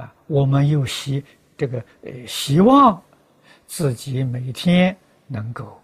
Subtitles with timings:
[0.00, 1.22] 啊，我们又希
[1.56, 3.00] 这个呃希望
[3.66, 5.78] 自己每天能够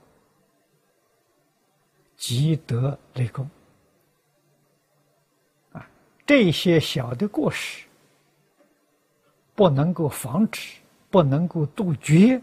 [2.17, 3.49] 积德累功
[5.73, 5.87] 啊，
[6.25, 7.87] 这些小的过失
[9.55, 10.79] 不能够防止，
[11.11, 12.41] 不能够杜绝，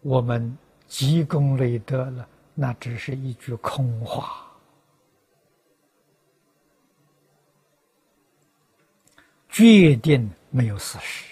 [0.00, 0.56] 我们
[0.86, 4.46] 积功累德了，那只是一句空话。
[9.60, 11.24] 决定没有事实，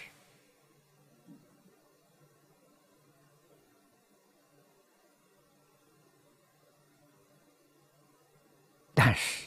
[8.93, 9.47] 但是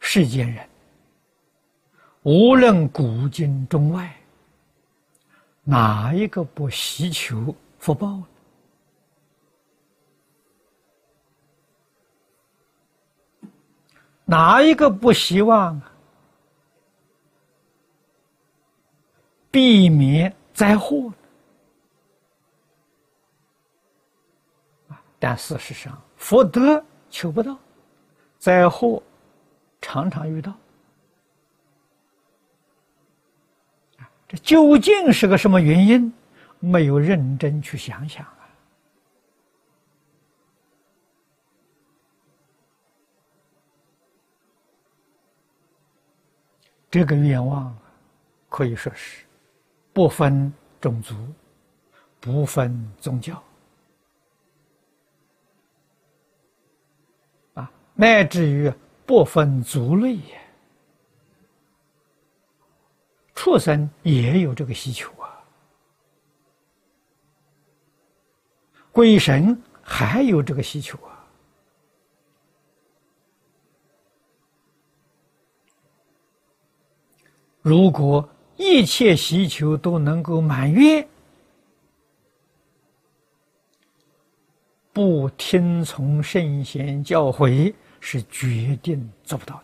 [0.00, 0.68] 世间人
[2.24, 4.14] 无论古今中外，
[5.64, 8.22] 哪一个不希求福报？
[14.28, 15.80] 哪一个不希望
[19.50, 21.12] 避免灾祸
[25.18, 27.56] 但事实上，福德求不到，
[28.38, 29.02] 灾祸
[29.80, 30.52] 常常遇到。
[34.28, 36.12] 这究竟是个什么原因？
[36.58, 38.26] 没有认真去想想。
[46.90, 47.76] 这个愿望
[48.48, 49.24] 可以说是
[49.92, 51.14] 不分种族、
[52.20, 53.42] 不分宗教
[57.54, 58.72] 啊，乃至于
[59.04, 60.18] 不分族类，
[63.34, 65.44] 畜生也有这个需求啊，
[68.92, 71.15] 鬼神还有这个需求啊。
[77.66, 81.04] 如果一切需求都能够满月，
[84.92, 89.60] 不听从圣贤教诲是决定做不到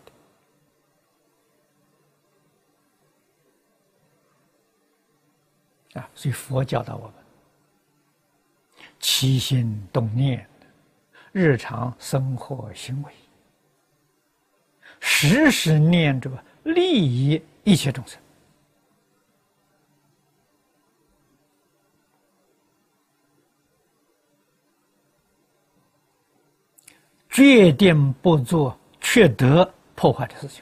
[5.93, 6.09] 的啊！
[6.13, 7.13] 所以佛教导我们：
[8.99, 10.45] 起心动念，
[11.31, 13.13] 日常生活行为，
[14.99, 16.29] 时时念着
[16.63, 17.41] 利益。
[17.65, 18.19] 一切众生，
[27.29, 30.61] 决定不做缺德破坏的事情。